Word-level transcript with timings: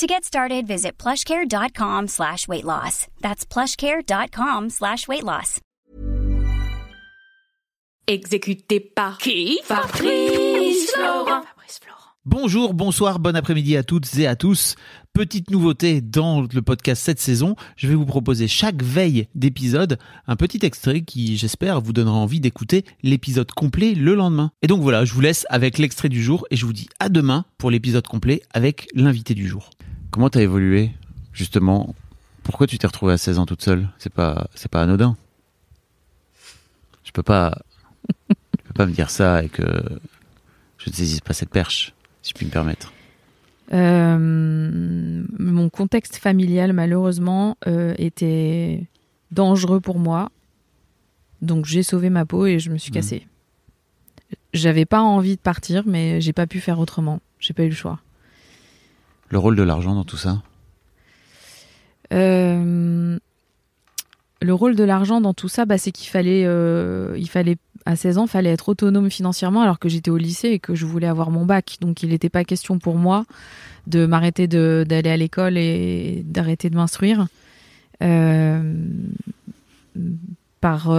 To 0.00 0.06
get 0.06 0.24
started, 0.24 0.66
visit 0.66 0.92
plushcare.com 0.96 2.08
slash 2.08 2.48
weight 2.48 2.64
loss. 2.64 3.06
That's 3.20 3.44
plushcare.com 3.44 4.70
slash 4.70 5.06
weight 5.06 5.22
loss. 5.22 5.60
Exécuté 8.06 8.80
par 8.80 9.18
qui 9.18 9.60
Fabrice 9.62 10.92
Florent. 10.94 11.42
Bonjour, 12.24 12.72
bonsoir, 12.72 13.18
bon 13.18 13.36
après-midi 13.36 13.76
à 13.76 13.82
toutes 13.82 14.16
et 14.16 14.26
à 14.26 14.36
tous. 14.36 14.76
Petite 15.12 15.50
nouveauté 15.50 16.00
dans 16.00 16.46
le 16.50 16.62
podcast 16.62 17.02
cette 17.02 17.20
saison, 17.20 17.54
je 17.76 17.86
vais 17.86 17.94
vous 17.94 18.06
proposer 18.06 18.48
chaque 18.48 18.82
veille 18.82 19.28
d'épisode 19.34 19.98
un 20.26 20.36
petit 20.36 20.64
extrait 20.64 21.02
qui, 21.02 21.36
j'espère, 21.36 21.82
vous 21.82 21.92
donnera 21.92 22.16
envie 22.16 22.40
d'écouter 22.40 22.86
l'épisode 23.02 23.50
complet 23.52 23.94
le 23.94 24.14
lendemain. 24.14 24.50
Et 24.62 24.66
donc 24.66 24.80
voilà, 24.80 25.04
je 25.04 25.12
vous 25.12 25.20
laisse 25.20 25.46
avec 25.50 25.76
l'extrait 25.76 26.08
du 26.08 26.22
jour 26.22 26.46
et 26.50 26.56
je 26.56 26.64
vous 26.64 26.72
dis 26.72 26.88
à 27.00 27.10
demain 27.10 27.44
pour 27.58 27.70
l'épisode 27.70 28.06
complet 28.06 28.40
avec 28.54 28.88
l'invité 28.94 29.34
du 29.34 29.46
jour. 29.46 29.68
Comment 30.10 30.28
t'as 30.30 30.40
évolué, 30.42 30.90
justement? 31.32 31.94
Pourquoi 32.42 32.66
tu 32.66 32.78
t'es 32.78 32.86
retrouvée 32.86 33.12
à 33.12 33.18
16 33.18 33.38
ans 33.38 33.46
toute 33.46 33.62
seule? 33.62 33.88
C'est 33.98 34.12
pas, 34.12 34.48
c'est 34.54 34.70
pas 34.70 34.82
anodin. 34.82 35.16
Je 37.04 37.12
peux 37.12 37.22
pas, 37.22 37.58
je 38.28 38.34
peux 38.64 38.72
pas 38.74 38.86
me 38.86 38.92
dire 38.92 39.10
ça 39.10 39.42
et 39.44 39.48
que 39.48 39.62
je 40.78 40.90
ne 40.90 40.94
saisisse 40.94 41.20
pas 41.20 41.32
cette 41.32 41.50
perche, 41.50 41.92
si 42.22 42.30
je 42.30 42.34
puis 42.34 42.46
me 42.46 42.50
permettre. 42.50 42.92
Euh, 43.72 44.18
mon 45.38 45.68
contexte 45.68 46.16
familial, 46.16 46.72
malheureusement, 46.72 47.56
euh, 47.66 47.94
était 47.98 48.86
dangereux 49.30 49.80
pour 49.80 49.98
moi. 49.98 50.30
Donc 51.42 51.64
j'ai 51.66 51.82
sauvé 51.82 52.10
ma 52.10 52.26
peau 52.26 52.46
et 52.46 52.58
je 52.58 52.70
me 52.70 52.78
suis 52.78 52.90
Mhm. 52.90 52.94
cassée. 52.94 53.26
J'avais 54.52 54.84
pas 54.86 55.00
envie 55.00 55.36
de 55.36 55.40
partir, 55.40 55.84
mais 55.86 56.20
j'ai 56.20 56.32
pas 56.32 56.46
pu 56.46 56.60
faire 56.60 56.78
autrement. 56.80 57.20
J'ai 57.38 57.54
pas 57.54 57.62
eu 57.62 57.68
le 57.68 57.74
choix. 57.74 58.00
Le 59.30 59.38
rôle 59.38 59.56
de 59.56 59.62
l'argent 59.62 59.94
dans 59.94 60.04
tout 60.04 60.16
ça 60.16 60.42
Euh, 62.12 63.16
le 64.42 64.54
rôle 64.54 64.74
de 64.74 64.82
l'argent 64.82 65.20
dans 65.20 65.34
tout 65.34 65.48
ça, 65.48 65.64
bah, 65.64 65.78
c'est 65.78 65.92
qu'il 65.92 66.08
fallait, 66.08 66.44
euh, 66.44 67.14
il 67.16 67.28
fallait 67.28 67.56
à 67.86 67.94
16 67.94 68.18
ans, 68.18 68.26
fallait 68.26 68.50
être 68.50 68.68
autonome 68.68 69.08
financièrement 69.08 69.62
alors 69.62 69.78
que 69.78 69.88
j'étais 69.88 70.10
au 70.10 70.16
lycée 70.16 70.48
et 70.48 70.58
que 70.58 70.74
je 70.74 70.84
voulais 70.84 71.06
avoir 71.06 71.30
mon 71.30 71.46
bac. 71.46 71.76
Donc 71.80 72.02
il 72.02 72.08
n'était 72.08 72.28
pas 72.28 72.42
question 72.42 72.80
pour 72.80 72.96
moi 72.96 73.24
de 73.86 74.04
m'arrêter 74.06 74.48
d'aller 74.48 75.10
à 75.10 75.16
l'école 75.16 75.56
et 75.56 76.22
d'arrêter 76.26 76.68
de 76.68 76.74
m'instruire 76.74 77.28
euh, 78.02 78.74
par, 80.60 80.92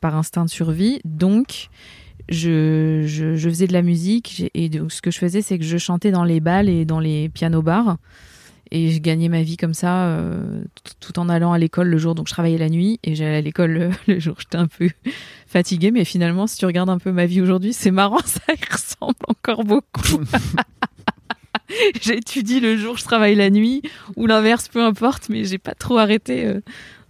par 0.00 0.16
instinct 0.16 0.44
de 0.44 0.50
survie. 0.50 1.00
Donc 1.04 1.68
je, 2.28 3.36
faisais 3.38 3.66
de 3.66 3.72
la 3.72 3.82
musique 3.82 4.50
et 4.54 4.68
donc 4.68 4.92
ce 4.92 5.02
que 5.02 5.10
je 5.10 5.18
faisais, 5.18 5.42
c'est 5.42 5.58
que 5.58 5.64
je 5.64 5.78
chantais 5.78 6.10
dans 6.10 6.24
les 6.24 6.40
bals 6.40 6.68
et 6.68 6.84
dans 6.84 7.00
les 7.00 7.28
pianos-bars. 7.28 7.96
Et 8.72 8.90
je 8.90 8.98
gagnais 8.98 9.28
ma 9.28 9.42
vie 9.42 9.56
comme 9.56 9.74
ça, 9.74 10.06
euh, 10.06 10.64
tout 10.98 11.20
en 11.20 11.28
allant 11.28 11.52
à 11.52 11.58
l'école 11.58 11.86
le 11.86 11.98
jour. 11.98 12.16
Donc 12.16 12.26
je 12.26 12.32
travaillais 12.32 12.58
la 12.58 12.68
nuit 12.68 12.98
et 13.04 13.14
j'allais 13.14 13.36
à 13.36 13.40
l'école 13.40 13.70
le, 13.70 13.90
le 14.08 14.18
jour. 14.18 14.34
J'étais 14.38 14.56
un 14.56 14.66
peu 14.66 14.90
fatiguée, 15.46 15.92
mais 15.92 16.04
finalement, 16.04 16.46
si 16.46 16.58
tu 16.58 16.66
regardes 16.66 16.90
un 16.90 16.98
peu 16.98 17.12
ma 17.12 17.26
vie 17.26 17.40
aujourd'hui, 17.40 17.72
c'est 17.72 17.92
marrant, 17.92 18.18
ça 18.24 18.40
ressemble 18.70 19.14
encore 19.28 19.64
beaucoup. 19.64 20.20
J'étudie 22.00 22.60
le 22.60 22.76
jour, 22.76 22.96
je 22.96 23.04
travaille 23.04 23.34
la 23.34 23.50
nuit, 23.50 23.82
ou 24.16 24.26
l'inverse, 24.26 24.68
peu 24.68 24.82
importe, 24.82 25.28
mais 25.28 25.44
j'ai 25.44 25.58
pas 25.58 25.74
trop 25.74 25.98
arrêté 25.98 26.46
euh, 26.46 26.54
de 26.54 26.62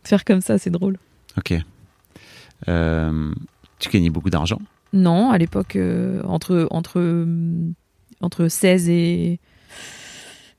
faire 0.09 0.25
comme 0.25 0.41
ça, 0.41 0.59
c'est 0.59 0.71
drôle. 0.71 0.99
Ok. 1.37 1.55
Euh, 2.69 3.35
tu 3.79 3.91
gagnais 3.91 4.11
beaucoup 4.11 4.31
d'argent 4.31 4.61
Non, 4.97 5.31
à 5.31 5.39
l'époque, 5.39 5.77
euh, 5.77 6.23
entre, 6.25 6.67
entre, 6.71 7.27
entre 8.21 8.49
16 8.49 8.89
et 8.89 9.39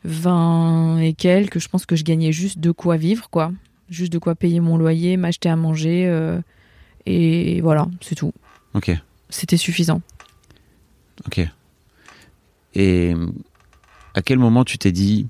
20 0.03 1.00
et 1.00 1.14
quelques, 1.14 1.59
je 1.59 1.68
pense 1.68 1.86
que 1.86 1.96
je 1.96 2.03
gagnais 2.03 2.31
juste 2.31 2.59
de 2.59 2.72
quoi 2.72 2.97
vivre, 2.97 3.30
quoi. 3.30 3.52
Juste 3.90 4.12
de 4.14 4.20
quoi 4.20 4.36
payer 4.36 4.59
mon 4.59 4.78
loyer, 4.78 5.18
m'acheter 5.18 5.50
à 5.50 5.56
manger. 5.56 6.06
euh, 6.08 6.40
et 7.06 7.62
voilà, 7.62 7.88
c'est 8.02 8.16
tout. 8.16 8.34
Ok, 8.74 8.92
C'était 9.30 9.58
suffisant. 9.58 10.02
ok. 11.26 11.47
Et 12.76 13.14
à 14.14 14.22
quel 14.22 14.38
moment 14.40 14.64
tu 14.66 14.78
t'es 14.78 14.92
dit, 14.92 15.28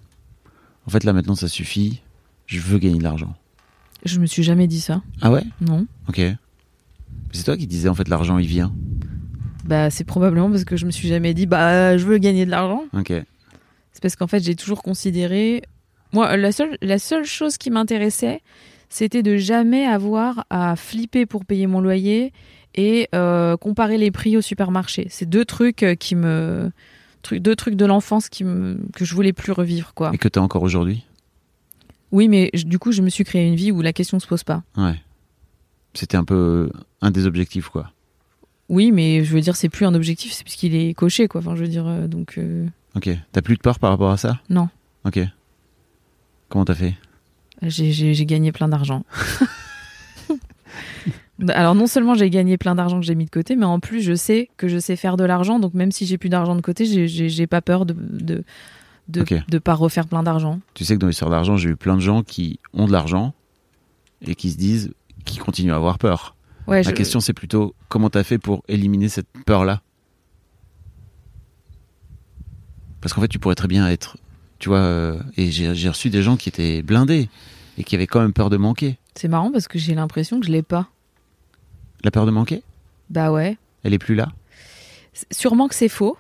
en 0.86 0.90
fait 0.90 1.04
là 1.04 1.14
maintenant 1.14 1.36
ça 1.36 1.48
suffit, 1.48 2.02
je 2.46 2.60
veux 2.60 2.78
gagner 2.80 2.98
de 2.98 3.04
l'argent? 3.04 3.36
Je 4.04 4.20
me 4.20 4.26
suis 4.26 4.44
jamais 4.44 4.68
dit 4.68 4.82
ça. 4.82 5.02
Ah 5.22 5.32
ouais? 5.32 5.44
Non. 5.62 5.86
Ok. 6.10 6.20
C'est 7.32 7.44
toi 7.44 7.56
qui 7.58 7.68
disais 7.68 7.90
en 7.90 7.94
fait 7.96 8.08
l'argent 8.10 8.38
il 8.38 8.48
vient. 8.48 8.74
Bah, 9.68 9.90
c'est 9.90 10.04
probablement 10.06 10.50
parce 10.50 10.64
que 10.64 10.78
je 10.78 10.86
me 10.86 10.92
suis 10.92 11.08
jamais 11.08 11.34
dit, 11.34 11.46
bah, 11.46 11.98
je 11.98 12.06
veux 12.06 12.18
gagner 12.18 12.46
de 12.46 12.52
l'argent. 12.52 12.84
Ok. 12.94 13.10
C'est 13.94 14.02
parce 14.02 14.16
qu'en 14.16 14.28
fait, 14.28 14.44
j'ai 14.44 14.56
toujours 14.56 14.82
considéré. 14.84 15.64
Moi, 16.14 16.38
la 16.38 16.52
seule, 16.52 16.78
la 16.82 17.00
seule 17.00 17.26
chose 17.26 17.58
qui 17.58 17.70
m'intéressait, 17.70 18.42
c'était 18.90 19.24
de 19.24 19.36
jamais 19.38 19.86
avoir 19.86 20.46
à 20.50 20.76
flipper 20.76 21.26
pour 21.26 21.44
payer 21.46 21.68
mon 21.68 21.82
loyer 21.82 22.32
et 22.76 23.10
euh, 23.14 23.58
comparer 23.58 23.98
les 23.98 24.12
prix 24.12 24.38
au 24.38 24.42
supermarché. 24.42 25.08
C'est 25.10 25.28
deux 25.28 25.44
trucs 25.46 25.84
euh, 25.84 25.96
qui 25.96 26.16
me. 26.16 26.72
Deux 27.32 27.58
trucs 27.58 27.76
de 27.76 27.86
l'enfance 27.86 28.30
qui 28.30 28.46
me, 28.46 28.80
que 28.94 29.04
je 29.04 29.14
voulais 29.14 29.34
plus 29.34 29.52
revivre, 29.52 29.94
quoi. 29.94 30.12
Et 30.14 30.18
que 30.18 30.30
t'as 30.30 30.40
encore 30.40 30.64
aujourd'hui? 30.64 31.04
Oui, 32.14 32.30
mais 32.30 32.50
je- 32.54 32.64
du 32.64 32.80
coup, 32.80 32.94
je 32.94 33.02
me 33.02 33.10
suis 33.10 33.26
créé 33.26 33.46
une 33.46 33.56
vie 33.56 33.70
où 33.74 33.82
la 33.82 33.92
question 33.92 34.18
se 34.20 34.28
pose 34.28 34.46
pas. 34.46 34.64
Ouais. 34.78 34.96
C'était 35.94 36.16
un 36.16 36.24
peu 36.24 36.70
un 37.02 37.12
des 37.12 37.26
objectifs 37.26 37.68
quoi. 37.68 37.92
Oui, 38.70 38.92
mais 38.92 39.24
je 39.24 39.34
veux 39.34 39.42
dire, 39.42 39.56
c'est 39.56 39.70
plus 39.70 39.86
un 39.86 39.94
objectif, 39.94 40.34
c'est 40.34 40.44
puisqu'il 40.44 40.76
est 40.76 40.94
coché, 40.94 41.28
quoi. 41.28 41.40
Enfin, 41.42 41.56
je 41.56 41.62
veux 41.62 41.68
dire, 41.70 41.88
euh, 41.88 42.08
donc. 42.08 42.38
euh, 42.38 42.66
Ok. 42.96 43.10
T'as 43.32 43.42
plus 43.42 43.56
de 43.56 43.62
peur 43.62 43.80
par 43.80 43.92
rapport 43.92 44.12
à 44.12 44.18
ça? 44.18 44.40
Non. 44.50 44.70
Ok. 45.06 45.20
Comment 46.50 46.66
t'as 46.66 46.76
fait? 46.76 46.96
J'ai- 47.62 48.26
gagné 48.26 48.52
plein 48.52 48.68
d'argent. 48.68 49.04
Alors 51.50 51.76
non 51.76 51.86
seulement 51.86 52.16
j'ai 52.16 52.30
gagné 52.32 52.58
plein 52.58 52.74
d'argent 52.74 53.00
que 53.00 53.06
j'ai 53.06 53.14
mis 53.14 53.26
de 53.26 53.30
côté, 53.30 53.56
mais 53.56 53.66
en 53.66 53.80
plus 53.80 54.02
je 54.02 54.16
sais 54.16 54.50
que 54.58 54.68
je 54.68 54.80
sais 54.80 54.96
faire 54.96 55.18
de 55.18 55.24
l'argent. 55.24 55.60
Donc 55.60 55.74
même 55.76 55.92
si 55.92 56.06
j'ai 56.08 56.18
plus 56.18 56.30
d'argent 56.30 56.56
de 56.56 56.62
côté, 56.62 56.86
j'ai- 57.08 57.48
pas 57.48 57.62
peur 57.62 57.86
de 57.86 57.96
de 58.18 58.44
de 59.08 59.58
pas 59.60 59.74
refaire 59.76 60.08
plein 60.08 60.24
d'argent. 60.24 60.60
Tu 60.74 60.84
sais 60.84 60.96
que 60.96 61.00
dans 61.00 61.08
l'histoire 61.08 61.30
d'argent, 61.32 61.56
j'ai 61.58 61.70
eu 61.70 61.76
plein 61.76 61.96
de 61.96 62.02
gens 62.02 62.24
qui 62.24 62.60
ont 62.74 62.88
de 62.88 62.92
l'argent 62.92 63.34
et 64.26 64.34
qui 64.36 64.50
se 64.50 64.58
disent, 64.58 64.92
qui 65.26 65.38
continuent 65.38 65.72
à 65.74 65.76
avoir 65.76 66.00
peur. 66.00 66.36
Ouais, 66.68 66.84
La 66.84 66.90
je- 66.90 66.96
question 66.96 67.20
c'est 67.20 67.34
plutôt 67.34 67.74
comment 67.88 68.10
t'as 68.10 68.24
fait 68.24 68.38
pour 68.38 68.64
éliminer 68.68 69.08
cette 69.10 69.28
peur-là? 69.46 69.82
Parce 73.02 73.14
qu'en 73.14 73.22
fait, 73.22 73.28
tu 73.28 73.40
pourrais 73.40 73.56
très 73.56 73.68
bien 73.68 73.88
être, 73.88 74.18
tu 74.60 74.70
vois, 74.70 74.80
euh, 74.80 75.20
et 75.38 75.52
j'ai 75.52 75.90
reçu 75.90 76.10
des 76.10 76.22
gens 76.24 76.36
qui 76.36 76.50
étaient 76.50 76.82
blindés 76.82 77.30
et 77.78 77.84
qui 77.84 77.96
avaient 77.96 78.08
quand 78.08 78.20
même 78.22 78.34
peur 78.34 78.50
de 78.50 78.58
manquer. 78.58 78.98
c'est 79.16 79.28
marrant 79.28 79.52
parce 79.52 79.68
que 79.68 79.80
j'ai 79.80 79.96
l'impression 79.96 80.40
que 80.40 80.46
je 80.46 80.52
l'ai 80.52 80.62
pas. 80.64 80.88
La 82.04 82.12
peur 82.12 82.26
de 82.26 82.32
manquer, 82.32 82.64
Bah 83.10 83.32
ouais. 83.32 83.58
elle 83.84 83.94
est 83.94 83.98
plus 84.00 84.16
là? 84.16 84.30
Sûrement 85.32 85.68
que 85.68 85.74
c'est 85.76 85.90
faux. 85.90 86.18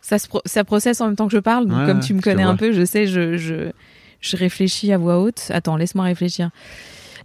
Ça 0.00 0.18
se 0.18 0.26
pro- 0.28 0.42
ça 0.44 0.64
processe 0.64 1.00
en 1.00 1.06
même 1.06 1.16
temps 1.16 1.26
que 1.26 1.32
je 1.32 1.38
parle. 1.38 1.66
Donc 1.66 1.78
Ouais, 1.80 1.86
comme 1.86 2.00
tu 2.00 2.14
me 2.14 2.20
connais 2.20 2.42
un 2.42 2.56
peu, 2.56 2.72
je 2.72 2.84
sais, 2.84 3.06
je, 3.06 3.36
je 3.36 3.70
je 4.20 4.36
réfléchis 4.36 4.92
à 4.92 4.98
voix 4.98 5.20
haute. 5.20 5.50
Attends, 5.50 5.76
laisse-moi 5.76 6.04
réfléchir. 6.04 6.50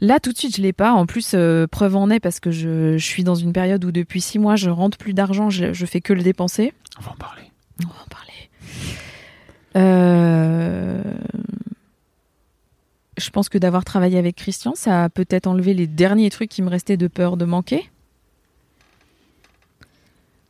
Là, 0.02 0.20
tout 0.20 0.32
de 0.32 0.38
suite, 0.38 0.56
je 0.58 0.62
l'ai 0.62 0.74
pas. 0.74 0.94
En 0.94 1.06
plus, 1.06 1.32
euh, 1.36 1.68
preuve 1.68 1.96
en 1.96 2.10
est 2.10 2.20
parce 2.20 2.40
que 2.40 2.50
je, 2.52 2.98
je 2.98 3.06
suis 3.06 3.24
dans 3.24 3.36
une 3.36 3.54
période 3.54 3.86
où 3.86 3.92
depuis 3.92 4.20
six 4.20 4.40
mois, 4.40 4.56
je 4.56 4.70
rentre 4.72 4.98
plus 4.98 5.14
d'argent, 5.14 5.50
je, 5.52 5.74
je 5.74 5.86
fais 5.86 6.02
que 6.02 6.12
le 6.14 6.24
dépenser. 6.24 6.74
On 6.98 7.02
va 7.02 7.12
en 7.12 7.16
parler. 7.16 7.44
On 7.84 7.88
va 7.88 7.94
en 8.04 8.10
parler. 8.10 8.50
Euh, 9.78 11.04
Je 13.18 13.30
pense 13.30 13.48
que 13.50 13.60
d'avoir 13.60 13.86
travaillé 13.86 14.18
avec 14.18 14.36
Christian, 14.36 14.74
ça 14.76 15.04
a 15.04 15.10
peut-être 15.10 15.46
enlevé 15.46 15.76
les 15.76 15.86
derniers 15.86 16.32
trucs 16.32 16.50
qui 16.50 16.64
me 16.64 16.70
restaient 16.70 16.98
de 16.98 17.08
peur 17.08 17.38
de 17.38 17.46
manquer. 17.46 17.90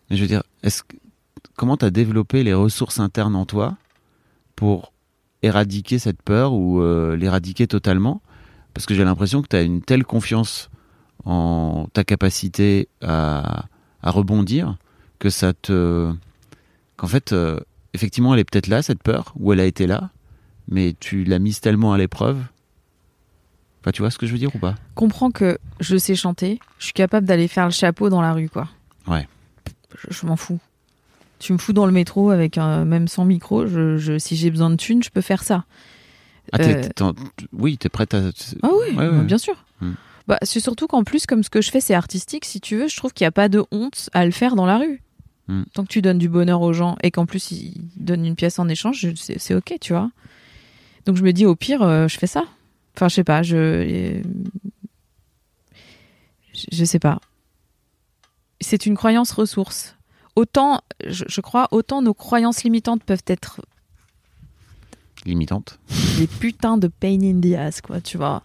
Mais 0.09 0.15
je 0.15 0.21
veux 0.21 0.27
dire, 0.27 0.43
est-ce 0.63 0.83
que- 0.83 0.95
comment 1.55 1.75
t'as 1.75 1.89
développé 1.89 2.43
les 2.43 2.53
ressources 2.53 2.99
internes 2.99 3.35
en 3.35 3.45
toi 3.45 3.77
pour 4.55 4.93
éradiquer 5.43 5.99
cette 5.99 6.21
peur 6.21 6.53
ou 6.53 6.81
euh, 6.81 7.17
l'éradiquer 7.17 7.67
totalement? 7.67 8.21
Parce 8.73 8.85
que 8.85 8.93
j'ai 8.93 9.03
l'impression 9.03 9.41
que 9.41 9.47
tu 9.47 9.55
as 9.55 9.61
une 9.61 9.81
telle 9.81 10.03
confiance 10.03 10.69
en 11.25 11.87
ta 11.93 12.03
capacité 12.03 12.87
à, 13.01 13.65
à 14.01 14.11
rebondir 14.11 14.77
que 15.19 15.29
ça 15.29 15.53
te. 15.53 16.11
qu'en 16.97 17.07
fait, 17.07 17.31
euh, 17.33 17.59
effectivement, 17.93 18.33
elle 18.33 18.39
est 18.39 18.49
peut-être 18.49 18.67
là, 18.67 18.81
cette 18.81 19.03
peur, 19.03 19.33
ou 19.37 19.53
elle 19.53 19.59
a 19.59 19.65
été 19.65 19.87
là, 19.87 20.09
mais 20.67 20.95
tu 20.99 21.23
l'as 21.23 21.39
mise 21.39 21.59
tellement 21.59 21.93
à 21.93 21.97
l'épreuve 21.97 22.37
Enfin, 23.81 23.91
tu 23.91 24.03
vois 24.03 24.11
ce 24.11 24.19
que 24.19 24.27
je 24.27 24.31
veux 24.31 24.37
dire 24.37 24.55
ou 24.55 24.59
pas? 24.59 24.75
Comprends 24.93 25.31
que 25.31 25.57
je 25.79 25.97
sais 25.97 26.13
chanter, 26.15 26.59
je 26.77 26.83
suis 26.85 26.93
capable 26.93 27.25
d'aller 27.25 27.47
faire 27.47 27.65
le 27.65 27.71
chapeau 27.71 28.09
dans 28.09 28.21
la 28.21 28.31
rue, 28.33 28.47
quoi. 28.47 28.67
Ouais. 29.07 29.27
Je, 29.97 30.13
je 30.15 30.25
m'en 30.27 30.35
fous. 30.35 30.59
Tu 31.39 31.51
me 31.51 31.57
fous 31.57 31.73
dans 31.73 31.87
le 31.87 31.91
métro 31.91 32.29
avec 32.29 32.59
un, 32.59 32.85
même 32.85 33.07
sans 33.07 33.25
micro, 33.25 33.65
je, 33.65 33.97
je- 33.97 34.19
si 34.19 34.35
j'ai 34.35 34.51
besoin 34.51 34.69
de 34.69 34.75
thunes, 34.75 35.01
je 35.01 35.09
peux 35.09 35.21
faire 35.21 35.41
ça. 35.41 35.65
Ah, 36.53 36.57
Euh, 36.61 36.81
oui, 37.53 37.77
t'es 37.77 37.89
prête 37.89 38.13
à. 38.13 38.29
Ah 38.63 38.69
oui, 38.71 38.95
Ouais, 38.95 38.95
bah, 38.95 39.09
ouais. 39.09 39.23
bien 39.23 39.37
sûr. 39.37 39.63
Hmm. 39.79 39.93
Bah, 40.27 40.37
c'est 40.43 40.59
surtout 40.59 40.87
qu'en 40.87 41.03
plus, 41.03 41.25
comme 41.25 41.43
ce 41.43 41.49
que 41.49 41.61
je 41.61 41.71
fais, 41.71 41.81
c'est 41.81 41.93
artistique, 41.93 42.45
si 42.45 42.59
tu 42.61 42.77
veux, 42.77 42.87
je 42.87 42.95
trouve 42.97 43.13
qu'il 43.13 43.23
n'y 43.25 43.29
a 43.29 43.31
pas 43.31 43.49
de 43.49 43.63
honte 43.71 44.09
à 44.13 44.25
le 44.25 44.31
faire 44.31 44.55
dans 44.55 44.65
la 44.65 44.77
rue. 44.77 45.01
Hmm. 45.47 45.63
Tant 45.73 45.83
que 45.83 45.89
tu 45.89 46.01
donnes 46.01 46.17
du 46.19 46.29
bonheur 46.29 46.61
aux 46.61 46.73
gens 46.73 46.97
et 47.03 47.11
qu'en 47.11 47.25
plus 47.25 47.51
ils 47.51 47.73
donnent 47.97 48.25
une 48.25 48.35
pièce 48.35 48.59
en 48.59 48.67
échange, 48.69 49.07
c'est 49.15 49.55
ok, 49.55 49.75
tu 49.81 49.93
vois. 49.93 50.11
Donc 51.05 51.15
je 51.17 51.23
me 51.23 51.33
dis, 51.33 51.45
au 51.45 51.55
pire, 51.55 51.81
euh, 51.81 52.07
je 52.07 52.17
fais 52.17 52.27
ça. 52.27 52.43
Enfin, 52.95 53.07
je 53.09 53.15
sais 53.15 53.23
pas, 53.23 53.41
je. 53.43 54.21
je- 56.53 56.65
Je 56.71 56.85
sais 56.85 56.99
pas. 56.99 57.19
C'est 58.59 58.85
une 58.85 58.95
croyance 58.95 59.31
ressource. 59.31 59.95
Autant, 60.35 60.81
je, 61.05 61.23
je 61.27 61.41
crois, 61.41 61.67
autant 61.71 62.01
nos 62.01 62.13
croyances 62.13 62.63
limitantes 62.63 63.03
peuvent 63.03 63.23
être 63.27 63.61
Limitante. 65.25 65.79
des 66.17 66.27
putains 66.27 66.77
de 66.77 66.87
pain 66.87 67.19
in 67.21 67.39
the 67.41 67.53
ass, 67.55 67.81
quoi, 67.81 68.01
tu 68.01 68.17
vois. 68.17 68.43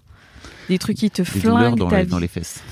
Des 0.69 0.79
trucs 0.79 0.97
qui 0.99 1.11
te 1.11 1.23
Des 1.23 1.25
flinguent 1.41 1.77
dans, 1.79 1.89
ta 1.89 1.99
les, 1.99 2.05
vie, 2.05 2.11
dans 2.11 2.19
les 2.19 2.29
fesses. 2.29 2.63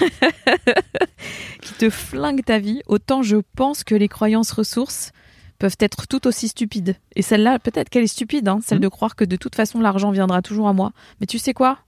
qui 1.62 1.72
te 1.74 1.90
flinguent 1.90 2.44
ta 2.44 2.58
vie. 2.58 2.82
Autant 2.86 3.22
je 3.22 3.36
pense 3.56 3.84
que 3.84 3.94
les 3.94 4.08
croyances 4.08 4.50
ressources 4.52 5.12
peuvent 5.58 5.76
être 5.80 6.06
tout 6.06 6.26
aussi 6.26 6.48
stupides. 6.48 6.96
Et 7.14 7.22
celle-là, 7.22 7.58
peut-être 7.58 7.88
qu'elle 7.88 8.04
est 8.04 8.08
stupide, 8.08 8.46
hein, 8.48 8.58
celle 8.64 8.78
Mhm. 8.78 8.84
de 8.84 8.88
croire 8.88 9.16
que 9.16 9.24
de 9.24 9.36
toute 9.36 9.54
façon 9.54 9.80
l'argent 9.80 10.10
viendra 10.10 10.42
toujours 10.42 10.68
à 10.68 10.72
moi. 10.72 10.92
Mais 11.20 11.26
tu 11.26 11.38
sais 11.38 11.54
quoi? 11.54 11.78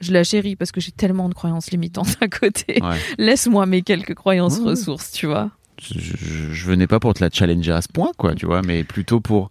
Je 0.00 0.12
la 0.12 0.24
chéris 0.24 0.56
parce 0.56 0.72
que 0.72 0.80
j'ai 0.80 0.92
tellement 0.92 1.28
de 1.28 1.34
croyances 1.34 1.70
limitantes 1.70 2.16
à 2.22 2.28
côté. 2.28 2.78
Ouais. 2.82 2.96
Laisse-moi 3.18 3.66
mes 3.66 3.82
quelques 3.82 4.14
croyances 4.14 4.58
ouais. 4.58 4.70
ressources, 4.70 5.10
tu 5.12 5.26
vois. 5.26 5.50
Je, 5.82 5.98
je- 5.98 6.52
je 6.52 6.66
venais 6.66 6.86
pas 6.86 7.00
pour 7.00 7.14
te 7.14 7.22
la 7.22 7.30
challenger 7.30 7.72
à 7.72 7.82
ce 7.82 7.88
point, 7.88 8.12
quoi, 8.16 8.34
tu 8.34 8.46
vois, 8.46 8.62
mais 8.62 8.84
plutôt 8.84 9.20
pour 9.20 9.50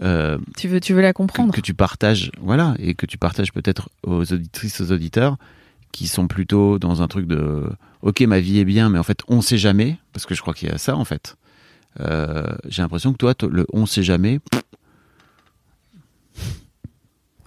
euh, 0.00 0.38
Tu 0.56 0.68
veux, 0.68 0.80
tu 0.80 0.94
veux 0.94 1.02
la 1.02 1.12
comprendre 1.12 1.52
que 1.52 1.60
tu 1.60 1.74
partages, 1.74 2.30
voilà, 2.40 2.74
et 2.78 2.94
que 2.94 3.06
tu 3.06 3.18
partages 3.18 3.52
peut-être 3.52 3.90
aux 4.02 4.32
auditrices, 4.32 4.80
aux 4.80 4.92
auditeurs 4.92 5.36
qui 5.90 6.08
sont 6.08 6.26
plutôt 6.26 6.78
dans 6.78 7.02
un 7.02 7.08
truc 7.08 7.26
de 7.26 7.68
ok, 8.00 8.20
ma 8.22 8.40
vie 8.40 8.58
est 8.58 8.64
bien, 8.64 8.88
mais 8.88 8.98
en 8.98 9.02
fait, 9.02 9.20
on 9.28 9.42
sait 9.42 9.58
jamais, 9.58 9.98
parce 10.12 10.24
que 10.24 10.34
je 10.34 10.40
crois 10.40 10.54
qu'il 10.54 10.70
y 10.70 10.72
a 10.72 10.78
ça, 10.78 10.96
en 10.96 11.04
fait. 11.04 11.36
Euh, 12.00 12.46
J'ai 12.66 12.80
l'impression 12.80 13.12
que 13.12 13.18
toi, 13.18 13.34
le 13.50 13.66
on 13.74 13.84
sait 13.84 14.02
jamais, 14.02 14.40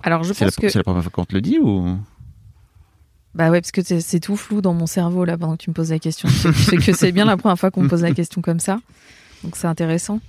Alors 0.04 0.24
je 0.24 0.34
c'est 0.34 0.46
la, 0.46 0.52
pense 0.52 0.58
que 0.58 0.70
c'est 0.70 0.78
la 0.78 0.84
première 0.84 1.02
fois 1.02 1.12
qu'on 1.12 1.26
te 1.26 1.34
le 1.34 1.42
dit 1.42 1.58
ou? 1.58 1.98
Bah 3.34 3.50
ouais, 3.50 3.60
parce 3.60 3.72
que 3.72 3.82
c'est 3.82 4.20
tout 4.20 4.38
flou 4.38 4.62
dans 4.62 4.74
mon 4.74 4.86
cerveau 4.86 5.26
là 5.26 5.36
pendant 5.38 5.58
que 5.58 5.64
tu 5.64 5.72
me 5.72 5.74
poses 5.74 5.90
la 5.90 6.00
question. 6.00 6.30
C'est 6.30 6.78
que 6.78 6.94
c'est 6.94 7.12
bien 7.12 7.26
la 7.26 7.36
première 7.38 7.58
fois 7.58 7.72
qu'on 7.72 7.82
me 7.82 7.90
pose 7.90 8.04
la 8.04 8.14
question 8.14 8.42
comme 8.42 8.60
ça. 8.60 8.80
Donc 9.44 9.56
c'est 9.56 9.68
intéressant. 9.68 10.22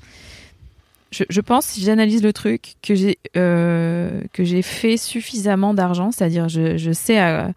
Je, 1.13 1.25
je 1.31 1.41
pense, 1.41 1.67
si 1.67 1.83
j'analyse 1.83 2.23
le 2.23 2.33
truc, 2.33 2.75
que 2.83 2.95
j'ai 2.95 3.19
euh, 3.37 4.21
que 4.33 4.43
j'ai 4.45 4.63
fait 4.63 4.97
suffisamment 4.97 5.73
d'argent, 5.73 6.11
c'est-à-dire 6.11 6.49
je, 6.49 6.77
je 6.77 6.93
sais 6.93 7.19
à 7.19 7.53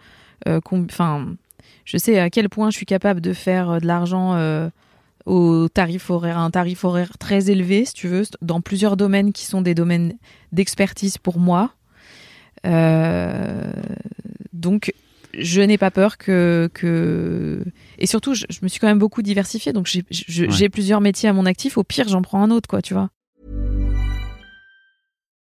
euh, 0.47 0.59
je 1.85 1.97
sais 1.97 2.19
à 2.19 2.29
quel 2.29 2.47
point 2.49 2.69
je 2.69 2.77
suis 2.77 2.85
capable 2.85 3.21
de 3.21 3.33
faire 3.33 3.69
euh, 3.71 3.79
de 3.79 3.87
l'argent 3.87 4.35
euh, 4.35 4.69
au 5.25 5.67
tarif 5.67 6.09
horaire, 6.11 6.37
un 6.37 6.51
tarif 6.51 6.83
horaire 6.85 7.17
très 7.17 7.49
élevé, 7.49 7.85
si 7.85 7.93
tu 7.93 8.07
veux, 8.07 8.23
dans 8.41 8.61
plusieurs 8.61 8.95
domaines 8.97 9.33
qui 9.33 9.45
sont 9.45 9.61
des 9.61 9.73
domaines 9.75 10.13
d'expertise 10.51 11.17
pour 11.17 11.39
moi. 11.39 11.71
Donc 14.53 14.93
je 15.37 15.61
n'ai 15.61 15.77
pas 15.77 15.91
peur 15.91 16.17
que, 16.17 16.69
que... 16.73 17.63
et 17.99 18.07
surtout 18.07 18.33
je, 18.33 18.45
je 18.49 18.59
me 18.63 18.67
suis 18.67 18.79
quand 18.79 18.87
même 18.87 18.97
beaucoup 18.99 19.21
diversifiée 19.21 19.73
donc 19.73 19.85
j'ai 19.85 20.03
je- 20.09 20.45
Ouais. 20.45 20.51
j'ai 20.51 20.69
plusieurs 20.69 21.01
métiers 21.01 21.29
à 21.29 21.33
mon 21.33 21.45
actif 21.45 21.77
au 21.77 21.83
pire 21.83 22.07
j'en 22.07 22.21
prends 22.23 22.41
un 22.41 22.49
autre 22.49 22.67
quoi 22.67 22.81
tu 22.81 22.93
vois 22.95 23.09